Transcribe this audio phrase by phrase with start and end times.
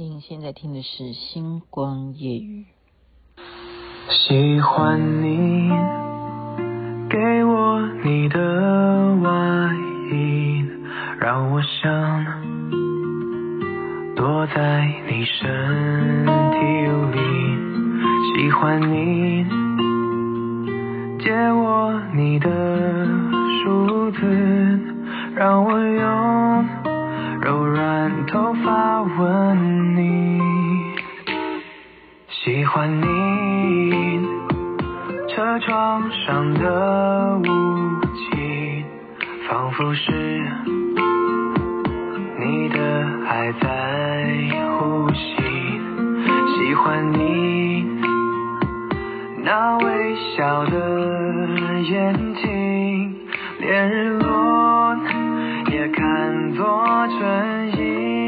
[0.00, 2.66] 您现在听的是《星光夜语》。
[4.12, 5.68] 喜欢你
[7.10, 9.74] 给我你的外
[10.12, 10.64] 衣，
[11.18, 12.24] 让我想
[14.14, 16.60] 躲在你身体
[17.18, 17.18] 里。
[18.36, 19.44] 喜欢你
[21.18, 23.04] 借我你的
[23.64, 24.20] 梳子，
[25.34, 26.68] 让我用
[27.40, 29.87] 柔软头发吻你。
[32.68, 34.28] 喜欢你
[35.26, 38.84] 车窗上的雾气，
[39.48, 40.42] 仿佛是
[42.38, 44.26] 你的还在
[44.78, 45.34] 呼吸。
[46.58, 47.86] 喜欢你
[49.42, 53.16] 那微笑的眼睛，
[53.60, 54.94] 连日落
[55.72, 56.84] 也看作
[57.18, 58.27] 春意。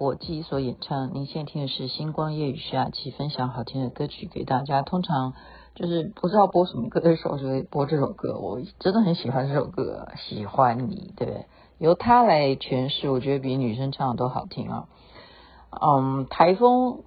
[0.00, 1.12] 火鸡所演唱。
[1.12, 4.80] 您现在听的是《星光夜雨》，徐雅琪分享好听的歌曲给大家。
[4.80, 5.34] 通常
[5.74, 8.38] 就是不知道播什么歌的时候，就会播这首歌。
[8.38, 11.44] 我真的很喜欢这首歌，《喜欢你》，对不对？
[11.76, 14.88] 由他来诠释，我觉得比女生唱的都好听啊。
[15.70, 17.02] 嗯，台风，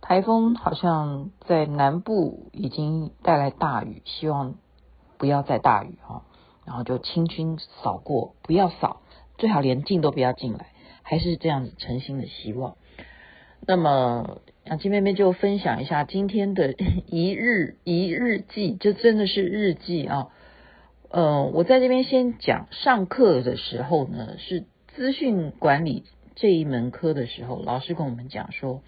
[0.00, 4.54] 台风好像在南部已经带来大雨，希望
[5.18, 6.22] 不要再大雨哈。
[6.64, 9.02] 然后就轻轻扫过，不要扫，
[9.36, 10.68] 最好连进都不要进来。
[11.10, 12.76] 还是这样子诚心的希望。
[13.66, 16.72] 那么雅金妹妹就分享一下今天的
[17.10, 20.28] 一日一日记，这真的是日记啊。
[21.08, 24.62] 呃，我在这边先讲上课的时候呢，是
[24.94, 26.04] 资讯管理
[26.36, 28.80] 这一门课的时候，老师跟我们讲说，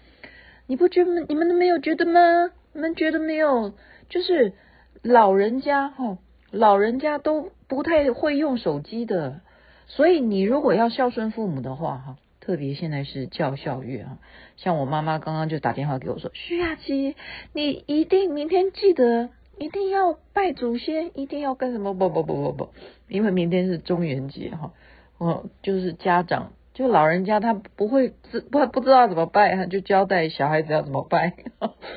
[0.65, 2.51] 你不觉得你们都没有觉得吗？
[2.71, 3.73] 你们觉得没有？
[4.07, 4.53] 就是
[5.01, 6.17] 老人家哈，
[6.51, 9.41] 老人家都不太会用手机的。
[9.87, 14.17] 所以你如果要孝顺父母的话，哈，特别现在是教孝月哈，
[14.57, 17.15] 像我妈妈刚刚就打电话给我说，徐雅琪，
[17.53, 21.93] 你一定明天记得，一定要拜祖先，一定要干什么？
[21.93, 22.69] 不不不不不，
[23.07, 24.73] 因为明天是中元节哈，
[25.17, 28.13] 哦，就是家长就老人家他不会
[28.51, 31.33] 不不知道怎么拜，他就交代小孩子要怎么拜。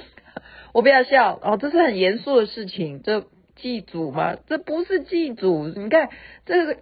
[0.75, 3.25] 我不要笑哦，这是很严肃的事情，这
[3.55, 6.11] 祭祖嘛，这不是祭祖，你看
[6.45, 6.77] 这个。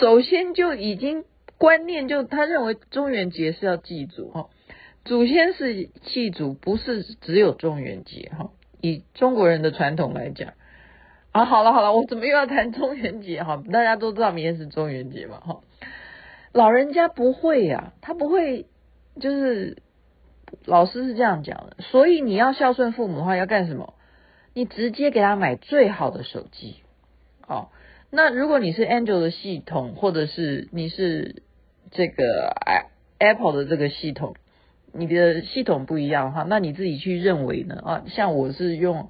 [0.00, 1.24] 首先就已经
[1.56, 4.48] 观念就他认为中元节是要祭祖哈，
[5.04, 8.50] 祖先是祭祖，不是只有中元节哈。
[8.80, 10.52] 以中国人的传统来讲
[11.30, 13.62] 啊，好了好了，我怎么又要谈中元节哈？
[13.72, 15.60] 大家都知道明天是中元节嘛哈。
[16.52, 18.66] 老人家不会呀、啊，他不会，
[19.20, 19.78] 就是
[20.66, 23.94] 老师是这样讲的，所以你要孝顺父母的话要干什么？
[24.52, 26.76] 你直接给他买最好的手机，
[27.46, 27.68] 哦。
[28.14, 31.42] 那如果你是 Angel 的系统，或者是你是
[31.90, 32.54] 这个
[33.18, 34.36] Apple 的这个系统，
[34.92, 37.76] 你的系统不一样哈，那你自己去认为呢？
[37.82, 39.08] 啊，像我是用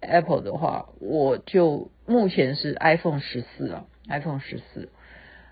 [0.00, 4.88] Apple 的话，我就目前是 iPhone 十四啊，iPhone 十四。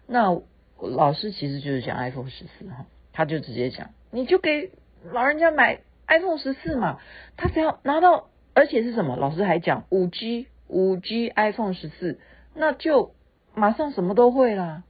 [0.07, 0.41] 那
[0.81, 4.71] 老师其实就是讲 iPhone 十四哈，他就直接讲，你就给
[5.13, 6.99] 老人家买 iPhone 十四嘛，
[7.37, 9.17] 他只要拿到，而且是什么？
[9.17, 12.19] 老师还讲五 G，五 G iPhone 十四。
[12.57, 13.13] 那就
[13.55, 14.83] 马上什么都会啦，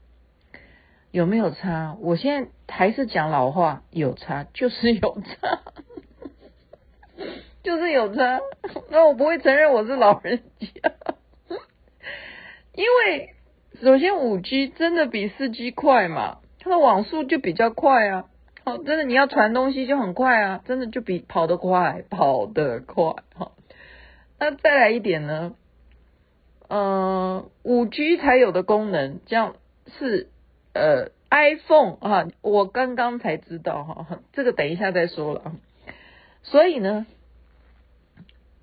[1.10, 1.97] 有没有差？
[2.00, 5.60] 我现在还是讲老话，有差就是有差，
[7.65, 8.41] 就是有差。
[8.91, 10.93] 那我不会承认我是老人家，
[12.72, 13.34] 因为
[13.83, 18.27] 首先五 G 真的比四 G 快嘛，它的网速就比较快啊。
[18.65, 23.15] 好，真的你要传东西就很快啊，真的就比跑得快，跑得快。
[23.34, 23.53] 好，
[24.39, 25.54] 那再来一点呢？
[26.68, 29.54] 嗯，五 G 才有的功能，这样
[29.98, 30.28] 是
[30.72, 35.57] 呃 iPhone 啊，我刚刚才知道哈， 这个等一下再说了啊。
[36.42, 37.07] 所以呢，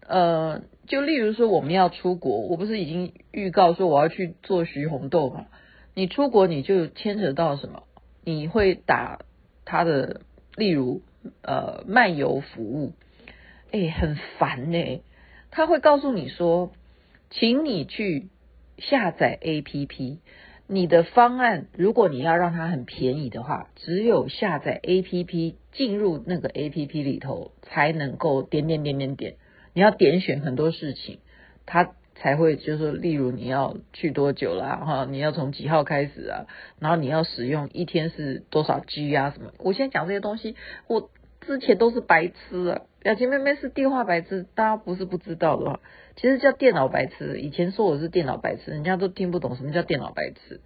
[0.05, 5.45] 呃，就例如说我们要出国，我不是已经预告说我要去做徐红豆嘛？
[5.93, 7.83] 你出国你就牵扯到什么？
[8.25, 9.19] 你会打
[9.63, 10.21] 他的，
[10.57, 11.01] 例如
[11.41, 12.91] 呃漫游服务，
[13.71, 15.01] 哎，很烦呢、
[15.51, 16.73] 他会告诉你说。
[17.35, 18.29] 请你去
[18.77, 20.17] 下载 APP，
[20.67, 29.35] 你的方案，如果你要让它很便宜的话，只有下载 APP 进入那个 APP 里头，才能够点点点点点，
[29.73, 31.17] 你要点选很多事情，
[31.65, 36.45] 它才会就是说，例如你要去多久啦，哈，你要从几号开始啊，
[36.79, 40.55] 然后你要使用一天是多少 G 啊什么，我现在讲这些东西，
[40.87, 41.09] 我
[41.41, 42.81] 之前都是白痴啊。
[43.01, 45.79] 表情妹妹是电话白痴，大家不是不知道的话，
[46.15, 47.39] 其实叫电脑白痴。
[47.39, 50.61] 以前说我是电脑白痴，人家都听不懂什么叫电脑白痴。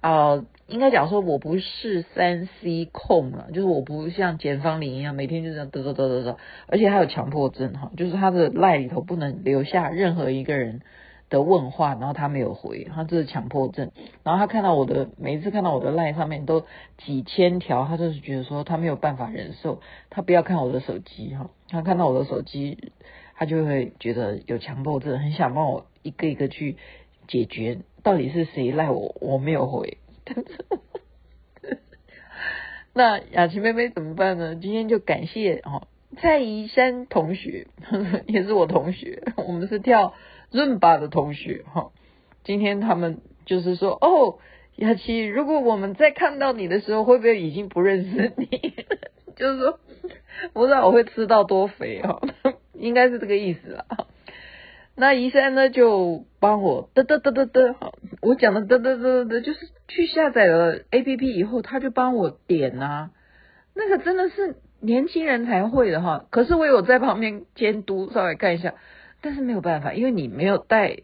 [0.00, 6.36] 啊、呃，应该讲说我不是三 C 控了，就是我不像简芳玲一样每天就这样嘚嘚嘚嘚嘚，
[6.68, 10.82] 而且还有强迫症哈，就是他的赖里头不能留下任何一个人
[11.28, 13.90] 的问话，然后他没有回，他这是强迫症。
[14.22, 16.66] 然后他看到我的每一次看到我的赖上面都
[16.98, 19.80] 几千条，他就是觉得说他没有办法忍受，
[20.10, 22.92] 他不要看我的手机哈，他看到我的手机，
[23.36, 26.76] 他就会觉得有强迫症，很想帮我一个一个去
[27.28, 29.98] 解决，到底是谁赖我我没有回。
[32.92, 34.56] 那雅琪妹妹怎么办呢？
[34.56, 35.86] 今天就感谢哦
[36.16, 37.66] 蔡宜山同学，
[38.26, 40.14] 也是我同学，我们是跳。
[40.52, 41.90] 润吧的同学哈，
[42.44, 44.38] 今天他们就是说哦，
[44.76, 48.46] 雅琪，如果我们再看到你的时候，会不会已经不认识你？
[49.36, 49.78] 就是说，
[50.52, 52.20] 不知道我会吃到多肥哦，
[52.74, 53.84] 应该是这个意思啦。
[54.94, 63.10] 那宜山呢，就帮我嘚嘚嘚嘚嘚，好，我讲的嘚嘚嘚嘚嘚，就是去下载了 APP 以后，他就帮我点啊，
[63.74, 66.26] 那个真的是年轻人才会的哈。
[66.30, 68.74] 可是我有在旁边监督，稍微看一下。
[69.22, 70.98] 但是没有办法，因为你没有带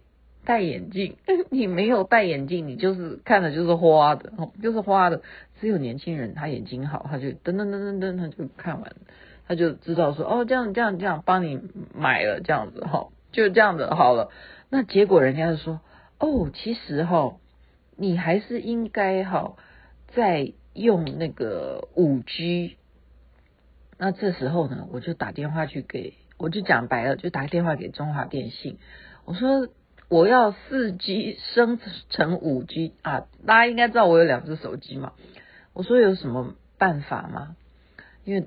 [0.44, 1.16] 戴眼镜，
[1.50, 5.22] 你没有戴眼镜，你就是看的就是花的，就是花的。
[5.60, 8.92] 只有年轻人他眼睛好，他就噔噔噔噔噔，他就看完，
[9.46, 11.60] 他就知道说哦，这样这样这样帮你
[11.94, 14.30] 买了这样子哈，就这样子好了。
[14.68, 15.80] 那结果人家就说
[16.18, 17.36] 哦，其实哈，
[17.96, 19.54] 你还是应该哈
[20.08, 22.76] 在用那个五 G。
[23.98, 26.14] 那这时候呢，我就打电话去给。
[26.38, 28.78] 我就讲白了，就打电话给中华电信，
[29.24, 29.68] 我说
[30.12, 31.80] 我要四 G 升
[32.10, 35.14] 成五 G 啊，大家应该知道我有两只手机嘛。
[35.72, 37.56] 我说有什么办法吗？
[38.26, 38.46] 因为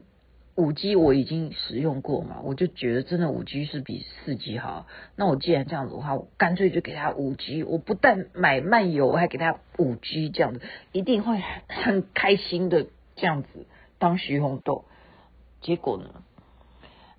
[0.53, 4.85] 五 G 我已经使用过嘛，我就觉得真的五 G 是比四 G 好。
[5.15, 10.61] 那我既然这样子的话，我干脆就给他五 G，我不但买漫游，我还给他五 G，这样子
[10.91, 12.85] 一定会很开心的
[13.15, 13.49] 这样子
[13.97, 14.85] 当徐红豆。
[15.61, 16.23] 结果呢，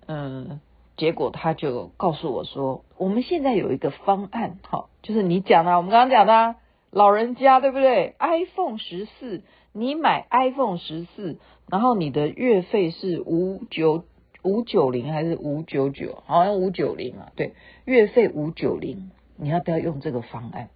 [0.05, 0.61] 嗯。
[0.97, 6.55] 结果他就告诉我说：“我们现在有一个方案，哈，就是你讲的，我们刚刚讲的，
[6.89, 11.37] 老人家对不对？iPhone 十四，你买 iPhone 十四，
[11.69, 14.05] 然后你的月费是五九
[14.41, 16.23] 五九零还是五九九？
[16.25, 17.53] 好像五九零啊，对，
[17.85, 20.69] 月费五九零，你要不要用这个方案？”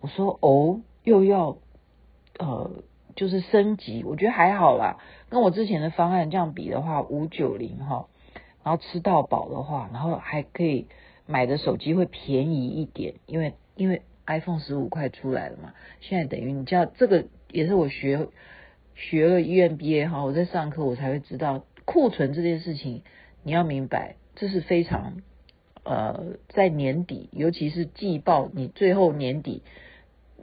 [0.00, 1.56] 我说：“哦，又要
[2.38, 2.70] 呃，
[3.16, 4.98] 就是升级，我觉得还好啦，
[5.28, 8.06] 跟我之前的方案这样比的话，五九零哈。”
[8.66, 10.88] 然后吃到饱的话，然后还可以
[11.24, 15.72] 买的手机会便宜一点，因为因为 iPhone 十五快出来了嘛。
[16.00, 18.26] 现在等于你知道这个也是我学
[18.96, 23.02] 学了 EMBA 哈，我在上课我才会知道库存这件事情，
[23.44, 25.22] 你要明白这是非常
[25.84, 29.62] 呃在年底，尤其是季报，你最后年底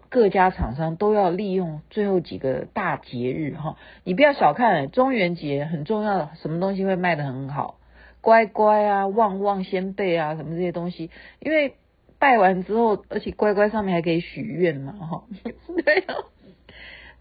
[0.07, 7.79] 各家厂商都要利用最后几个大节日哈，你不要小看中元节很重要，什么东西会卖得很好。
[8.23, 11.11] 乖乖啊，旺旺仙贝啊，什么这些东西，
[11.41, 11.73] 因为
[12.19, 15.23] 拜完之后，而且乖乖上面还可以许愿嘛，哈，
[15.83, 16.15] 对啊，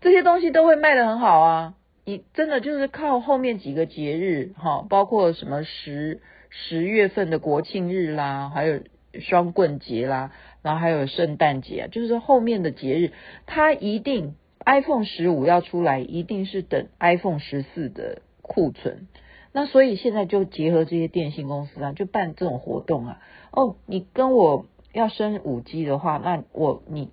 [0.00, 1.74] 这些东西都会卖得很好啊。
[2.04, 8.80] 你真的就是靠后面几个节日，哈，包括什么十十月份的国庆日啦，还有
[9.20, 10.30] 双棍节啦，
[10.62, 13.10] 然后还有圣诞节，就是后面的节日，
[13.46, 19.08] 它一定 iPhone 十五要出来，一定是等 iPhone 十四的库存。
[19.52, 23.20] 那所以现在就结合这些电信公司啊，就办这种活动啊。
[23.50, 27.10] 哦，你跟我要升五 G 的话，那我你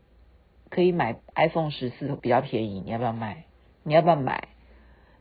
[0.69, 3.43] 可以买 iPhone 十四比较便宜，你要不要买？
[3.83, 4.47] 你要不要买？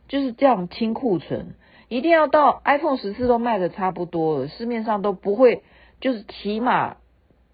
[0.07, 1.55] 就是这样清库存，
[1.87, 5.61] 一定要到 iPhone 十四都卖的差不多了，市面上都不会，
[5.99, 6.97] 就是起码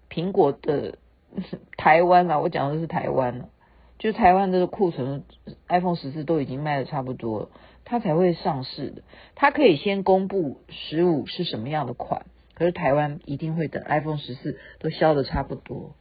[0.08, 0.98] 苹果的
[1.76, 3.48] 台湾啊，我讲的是台湾了，
[3.98, 5.24] 就台湾这个库存
[5.68, 7.48] iPhone 十四都已经卖的差不多了。
[7.88, 9.02] 它才会上市的，
[9.36, 15.94] 它可以先公布十五是什么样的款，可是台湾一定会等 iPhone 十四都销的差不多，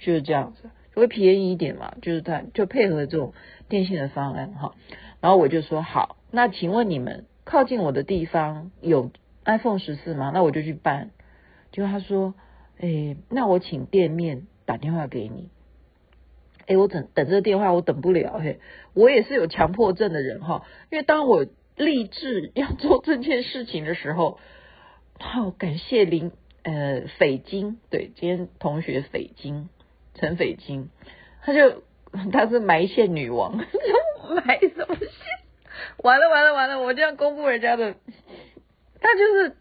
[0.00, 3.34] 就是这样子，就会便宜一点嘛，就是它就配合这种
[3.68, 4.74] 电信的方案哈。
[5.20, 9.10] 然后我就说好，那请问你们靠近我的地方有
[9.44, 10.30] iPhone 十四吗？
[10.32, 11.10] 那我就去办。
[11.72, 12.34] 结果他说，
[12.80, 15.50] 哎，那我请店面打电话给你。
[16.68, 18.60] 哎，我等等这个电话，我等不了嘿。
[18.94, 21.46] 我也是有强迫症的人哈，因为当我
[21.76, 24.38] 立志要做这件事情的时候，
[25.18, 26.30] 好感谢林
[26.62, 29.70] 呃斐金，对，今天同学斐金
[30.14, 30.90] 陈斐金，
[31.42, 31.82] 他就
[32.30, 33.56] 他是埋线女王，
[34.46, 35.10] 埋什么线？
[36.04, 37.94] 完了完了完了，我这样公布人家的，
[39.00, 39.56] 他就是。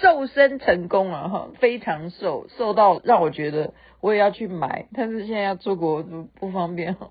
[0.00, 6.02] 瘦身成功了哈，非常瘦，瘦到让我觉得我也要去买，但是现在要出国
[6.38, 7.08] 不方便哈。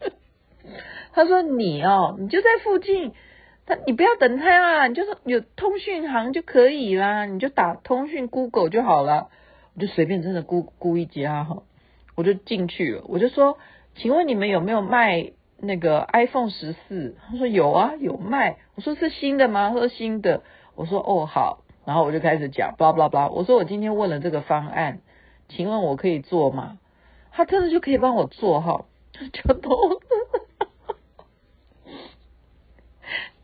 [1.14, 3.12] 他说你哦，你就在附近，
[3.66, 9.30] 他你不要等他啊，你就是有通讯行就可以啦，你就打通讯 Google 就好了，
[9.74, 11.62] 我就随便真的估估一家哈，
[12.14, 13.58] 我就进去了，我就说，
[13.96, 17.16] 请问你们有没有卖那个 iPhone 十四？
[17.30, 18.58] 他说有啊，有卖。
[18.76, 19.70] 我说是新的吗？
[19.70, 20.42] 他说新的。
[20.76, 21.64] 我说哦好。
[21.88, 23.28] 然后我就开始讲，巴拉巴拉巴拉。
[23.28, 25.00] 我说我今天问了这个方案，
[25.48, 26.78] 请问我可以做吗？
[27.32, 28.84] 他真的就可以帮我做哈，
[29.32, 29.70] 就都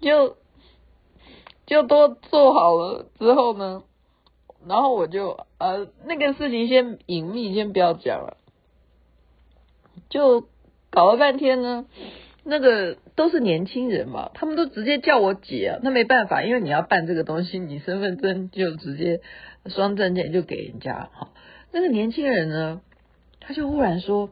[0.02, 0.36] 就
[1.64, 3.82] 就都做好了之后呢，
[4.66, 8.36] 然后我就呃那个事情先隐秘，先不要讲了，
[10.10, 10.46] 就
[10.90, 11.86] 搞了半天呢。
[12.46, 19.22] 那个都是年轻人嘛，他们都直接叫我姐啊，那没办法，因为你要办这个东西，你身份证就直接
[19.66, 21.30] 双证件就给人家哈。
[21.72, 22.82] 那个年轻人呢，
[23.40, 24.28] 他就忽然说：“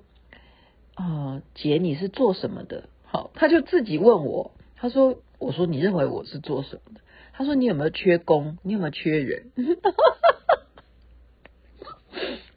[0.94, 7.00] 呃，姐你是做什么的？”好，他就自己问我，他说：“我说你认为我是做什么的？”
[7.32, 8.58] 他说：“你有没有缺工？
[8.62, 9.52] 你有没有缺人？”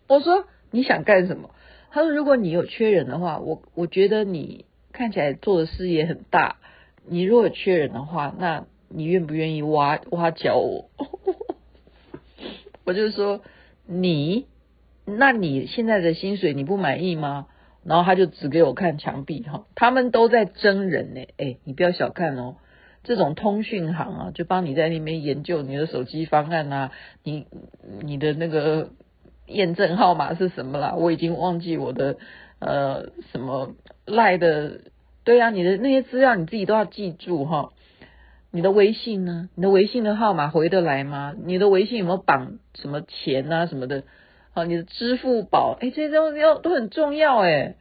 [0.09, 1.51] 我说：“你想干什么？”
[1.91, 6.55] 他说：“如果你有缺人的话，我我觉得你。”看起来做的事业很大，
[7.05, 10.89] 你如果缺人的话，那你愿不愿意挖挖角我？
[12.85, 13.41] 我就说
[13.85, 14.45] 你，
[15.05, 17.47] 那你现在的薪水你不满意吗？
[17.83, 21.27] 然后他就指给我看墙壁哈，他们都在争人呢。
[21.35, 22.55] 哎，你不要小看哦，
[23.03, 27.47] 这种通讯行啊，就帮你在那边研究你的手机方案啊，你
[28.01, 28.91] 你的那个
[29.45, 30.95] 验证号码是什么啦？
[30.95, 32.15] 我已经忘记我的。
[32.57, 33.75] 呃，什么
[34.05, 34.81] 赖的？
[35.23, 37.71] 对呀、啊，你的那些资料你自己都要记住哈。
[38.51, 39.49] 你的微信呢？
[39.55, 41.33] 你的微信的号码回得来吗？
[41.43, 44.03] 你的微信有没有绑什么钱啊什么的？
[44.53, 47.75] 好，你的支付宝，哎，这些东西要都很重要哎。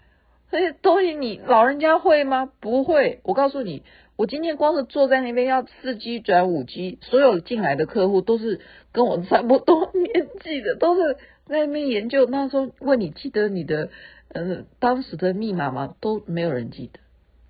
[0.51, 2.51] 这些东西你老人家会吗？
[2.61, 3.21] 不会。
[3.25, 3.83] 我告诉你，
[4.17, 11.15] 我今天光是坐在那边要四 G 转五 G，所有进来的客户都是跟我差不多 年纪的，都是
[11.47, 12.25] 在那边研究。
[12.25, 13.91] 那时候问你记得你的。
[14.35, 16.99] 呃，当时的密码嘛，都没有人记得。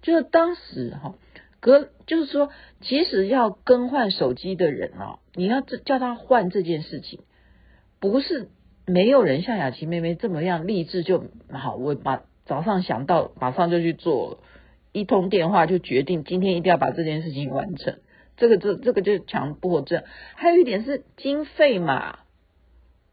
[0.03, 1.15] 就是当时哈，
[1.61, 2.51] 隔就是说，
[2.83, 7.21] 即使要更换手机的人啊，你要叫他换这件事情，
[8.01, 8.51] 不是
[8.87, 11.75] 没有人像雅琪妹妹这么样励志就好。
[11.77, 14.41] 我把早上想到，马上就去做，
[14.93, 17.99] 一通电话就决定今天一定要把这件事情完成。
[18.37, 20.05] 这个这这个就强迫症。
[20.35, 22.19] 还有一点是经费嘛。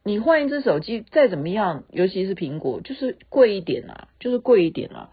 [0.04, 5.10] 你换一只手机再怎么样，尤其是苹果，就是贵一点啊，就是贵一点啊。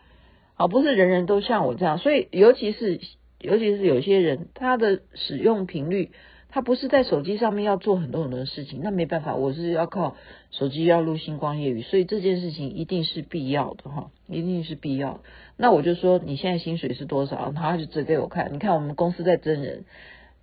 [0.56, 2.98] 啊，不是人人都像我这样，所以尤其是
[3.38, 6.10] 尤其是有些人，他的使用频率，
[6.48, 10.16] 他不是在手机上面要做很多很多的事情，那没办法，我是要靠
[10.50, 15.20] 手机要录星光夜雨，所以这件事情一定是必要的哈，一定是必要。
[15.56, 17.36] 那我就说你现在薪水是多少？
[17.36, 19.84] 然后他就指给我看，你看我们公司在增人，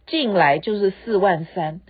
[0.08, 1.82] 进来就是四万三。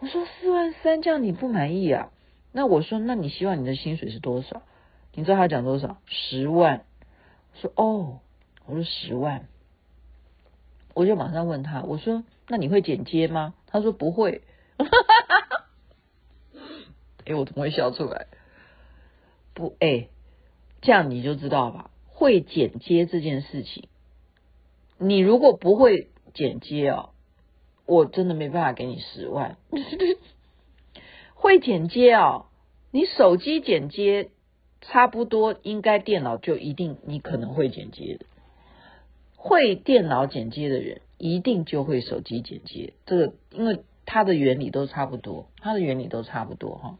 [0.00, 2.10] 我说四万三，这样你不满意啊？
[2.52, 4.62] 那我说，那你希望你的薪水是多少？
[5.14, 5.98] 你知道他讲多少？
[6.06, 6.84] 十万。
[7.54, 8.20] 我说哦，
[8.66, 9.48] 我说十万，
[10.94, 13.54] 我就马上问他，我说那你会剪接吗？
[13.66, 14.42] 他说不会。
[17.26, 18.26] 哎，我怎么会笑出来？
[19.54, 20.08] 不，哎，
[20.80, 21.90] 这样你就知道吧。
[22.06, 23.88] 会剪接这件事情，
[24.98, 27.10] 你如果不会剪接哦。
[27.88, 29.56] 我真的没办法给你十万，
[31.34, 32.44] 会剪接哦，
[32.90, 34.28] 你手机剪接
[34.82, 38.26] 差不多，应该电脑就一定你可能会剪接的。
[39.36, 42.92] 会电脑剪接的人，一定就会手机剪接。
[43.06, 46.98] 这个因为它的原理都差不多，它的原理都差不多哈。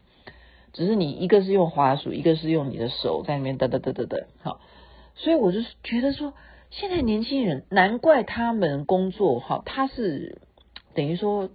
[0.73, 4.17] 只是你一个是用滑鼠，一个是用你的手在那边哒哒哒哒哒。
[4.41, 4.59] 好，
[5.13, 6.33] 所以我就觉得说，
[6.71, 10.39] 现在年轻人难怪他们工作哈，他是。
[10.93, 11.49] 等于说，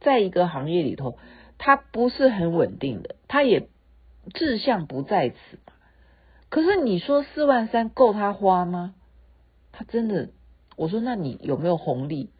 [0.00, 1.16] 在一个行业里头，
[1.58, 3.68] 他不是很稳定的，他也
[4.32, 5.58] 志向不在此。
[6.48, 8.94] 可是你说四万三够他花吗？
[9.72, 10.30] 他真的，
[10.76, 12.30] 我说那你有没有红利？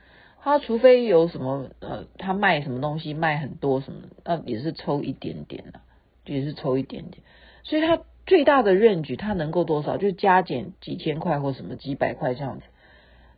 [0.40, 5.80] 他除非有什么呃，他卖什么东西卖很多什么，那也是抽一点点的，
[6.26, 7.22] 也是抽一点点。
[7.62, 9.96] 所以他最大的 range 他能够多少？
[9.96, 12.64] 就加减几千块或什么几百块这样子。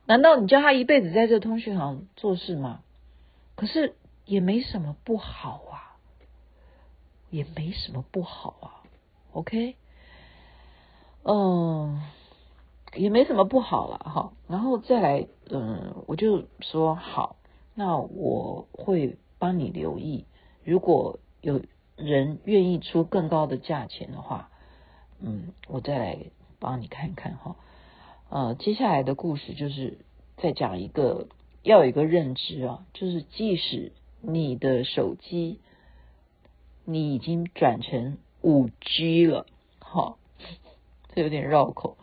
[0.04, 2.80] 难道你叫他一辈子在这通讯行做事吗？
[3.56, 5.96] 可是也没什么不好啊，
[7.30, 8.84] 也没什么不好啊。
[9.32, 9.76] OK，
[11.24, 12.00] 嗯，
[12.94, 14.32] 也没什么不好了哈。
[14.46, 17.36] 然后再来，嗯，我就说好，
[17.74, 20.26] 那我会帮你留意，
[20.64, 21.62] 如果有
[21.96, 24.50] 人愿意出更高的价钱的话，
[25.20, 26.18] 嗯，我再来
[26.58, 27.56] 帮你看看哈。
[28.28, 29.98] 呃，接下来的故事就是
[30.36, 31.28] 再讲一个，
[31.66, 35.58] 要有一个认知啊，就是即使你的手机
[36.84, 39.46] 你已经转成五 G 了，
[39.80, 40.16] 哈，
[41.12, 41.98] 这有点绕口。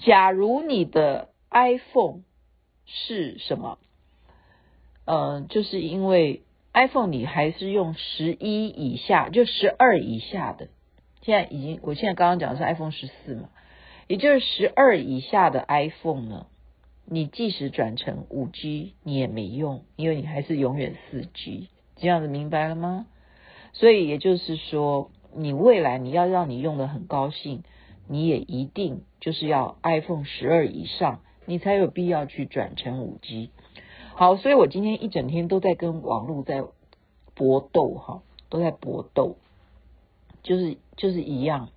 [0.00, 2.22] 假如你的 iPhone
[2.84, 3.78] 是什么？
[5.04, 6.42] 呃，就是因为
[6.74, 10.68] iPhone 你还是用十一以下，就十二以下的，
[11.22, 13.50] 现在已经，我现在刚刚讲的是 iPhone 十四嘛。
[14.08, 16.46] 也就是十二以下的 iPhone 呢，
[17.08, 23.06] 你即使转成五 G，你也没用，因为你还是永远四 G，这样子明白了吗？
[23.72, 27.62] 所以也就是说，你未来你要让你用得很高兴，
[28.08, 33.50] 你也一定就是要 iPhone 十二以上，你才有必要去转成五 G。
[34.14, 36.64] 好，所以我今天一整天都在跟网络在
[37.34, 39.36] 搏斗哈，都在搏斗，
[40.42, 41.68] 就是就是一样。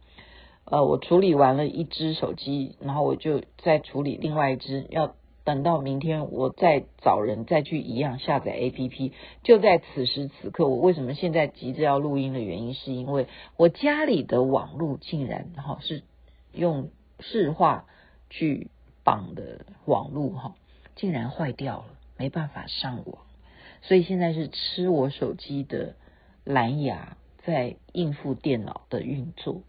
[0.66, 5.16] 呃，我处理完了一只手机，然后我就再处理另外一只，要
[5.50, 9.14] 等到明天我再找人再去一样下载 APP。
[9.42, 13.26] 就在此时此刻，我为什么现在急着要录音的原因，是因为
[13.58, 16.04] 我家里的网络竟然哈是
[16.54, 17.88] 用市话
[18.30, 18.70] 去
[19.04, 20.56] 绑的网络哈，
[20.96, 23.18] 竟然坏掉了，没办法上网，
[23.82, 25.96] 所以现在是吃我手机的
[26.44, 29.64] 蓝牙在应付电脑的运作。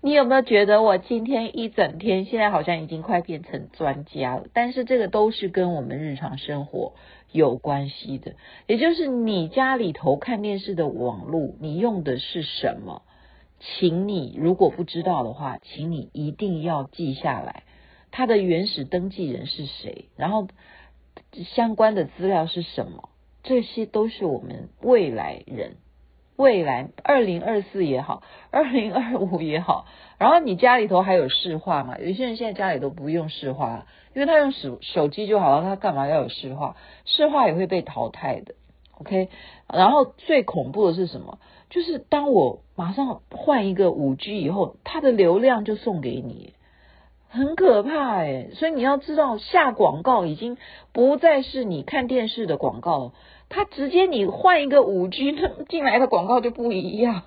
[0.00, 4.46] 你有没有觉得我今天一整天，现在好像已经快变成专家了？
[4.52, 6.94] 但是这个都是跟我们日常生活
[7.32, 8.34] 有关系的，
[8.66, 13.02] 也就是你家里头看电视的网络，你用的是什么？
[13.58, 17.64] 请你如果不知道的话，请你一定要记下来，
[18.10, 20.48] 它的原始登记人是谁，然后
[21.32, 23.10] 相关的资料是什么？
[23.42, 25.76] 这些都是我们未来人。
[26.40, 29.84] 未来二零二四也好，二零二五也好，
[30.16, 31.98] 然后你家里头还有市话吗？
[31.98, 36.76] 有些人现在家里都不用市话，因为他用手手机就好了，他干嘛要有市话？
[37.04, 38.54] 市话也会被淘汰的。
[38.98, 39.28] OK，
[39.68, 41.38] 然后最恐怖的是什么？
[41.68, 46.54] 就是当我马上换一个五 G 以后，它的流量就送给你，
[47.28, 48.48] 很可怕哎。
[48.54, 50.56] 所以你要知道，下广告已经
[50.94, 53.12] 不再是你看电视的广告。
[53.50, 55.36] 它直接你换一个五 G
[55.68, 57.22] 进来的广告就不一样，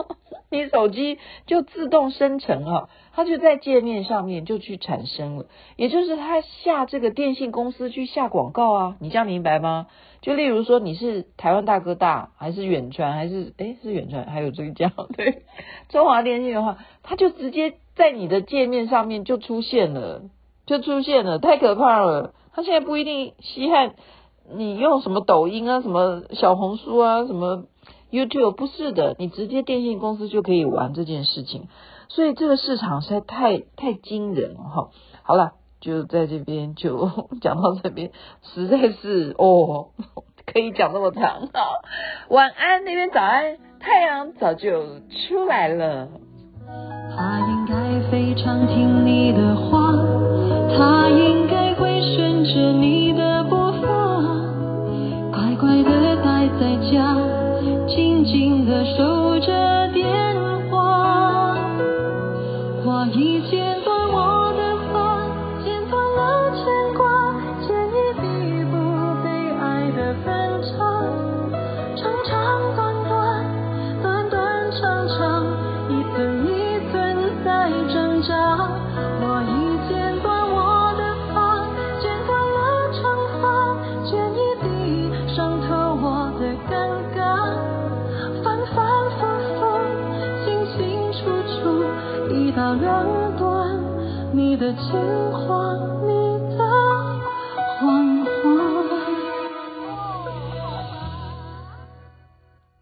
[0.50, 5.44] 你手机就自动生成了，它就在界面上面就去产生了，
[5.76, 9.86] 也就是他下这个电信公司去下广告啊，你这样明白吗？
[10.22, 15.42] 就例如说你是台湾大哥大还是远传还是诶是远传还有这个叫 对
[15.90, 20.22] 中华电信的话，它就直接在你的界面上面就出现了，
[20.64, 23.94] 就出现了，太可怕了，它现在不一定稀罕。
[24.54, 27.64] 你用什么抖音啊，什么小红书啊，什么
[28.10, 31.68] YouTube 不是的，你直接电信公司就可以玩这件事情，
[32.08, 34.90] 所以这个市场实在太太惊人了哈。
[35.22, 39.88] 好了，就在这边就讲到这边，实在是哦，
[40.46, 41.48] 可以讲那么长。
[41.52, 41.82] 好，
[42.30, 46.08] 晚安那边早安，太阳早就出来了。
[47.16, 49.92] 他应该非常听你的话，
[50.76, 51.35] 他应
[56.58, 57.16] 在家，
[57.86, 59.15] 静静的守